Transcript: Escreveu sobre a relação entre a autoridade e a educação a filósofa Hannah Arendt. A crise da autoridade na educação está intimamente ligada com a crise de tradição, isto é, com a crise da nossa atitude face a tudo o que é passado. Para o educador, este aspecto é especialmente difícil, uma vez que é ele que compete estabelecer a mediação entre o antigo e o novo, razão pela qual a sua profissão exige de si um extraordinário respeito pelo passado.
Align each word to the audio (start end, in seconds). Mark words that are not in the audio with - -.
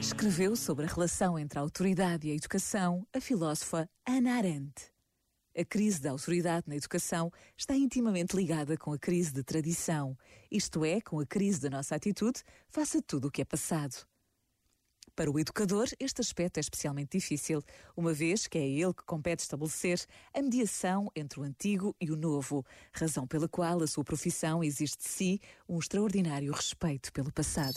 Escreveu 0.00 0.56
sobre 0.56 0.86
a 0.86 0.88
relação 0.88 1.38
entre 1.38 1.58
a 1.58 1.62
autoridade 1.62 2.26
e 2.26 2.30
a 2.30 2.34
educação 2.34 3.06
a 3.12 3.20
filósofa 3.20 3.86
Hannah 4.08 4.38
Arendt. 4.38 4.90
A 5.54 5.62
crise 5.62 6.00
da 6.00 6.10
autoridade 6.10 6.66
na 6.66 6.74
educação 6.74 7.30
está 7.54 7.76
intimamente 7.76 8.34
ligada 8.34 8.78
com 8.78 8.94
a 8.94 8.98
crise 8.98 9.30
de 9.30 9.42
tradição, 9.42 10.16
isto 10.50 10.86
é, 10.86 11.02
com 11.02 11.20
a 11.20 11.26
crise 11.26 11.60
da 11.60 11.68
nossa 11.68 11.94
atitude 11.94 12.42
face 12.70 12.96
a 12.96 13.02
tudo 13.02 13.28
o 13.28 13.30
que 13.30 13.42
é 13.42 13.44
passado. 13.44 14.06
Para 15.14 15.30
o 15.30 15.38
educador, 15.38 15.86
este 16.00 16.22
aspecto 16.22 16.56
é 16.56 16.60
especialmente 16.60 17.18
difícil, 17.18 17.62
uma 17.94 18.14
vez 18.14 18.46
que 18.46 18.56
é 18.56 18.66
ele 18.66 18.94
que 18.94 19.04
compete 19.04 19.40
estabelecer 19.40 20.02
a 20.32 20.40
mediação 20.40 21.10
entre 21.14 21.40
o 21.40 21.42
antigo 21.42 21.94
e 22.00 22.10
o 22.10 22.16
novo, 22.16 22.64
razão 22.90 23.26
pela 23.26 23.46
qual 23.46 23.82
a 23.82 23.86
sua 23.86 24.02
profissão 24.02 24.64
exige 24.64 24.96
de 24.96 25.06
si 25.06 25.40
um 25.68 25.78
extraordinário 25.78 26.50
respeito 26.52 27.12
pelo 27.12 27.30
passado. 27.30 27.76